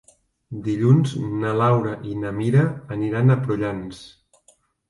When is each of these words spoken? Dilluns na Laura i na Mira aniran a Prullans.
Dilluns 0.67 1.11
na 1.43 1.51
Laura 1.59 1.93
i 2.13 2.15
na 2.23 2.33
Mira 2.39 2.65
aniran 2.97 3.33
a 3.35 3.39
Prullans. 3.47 4.05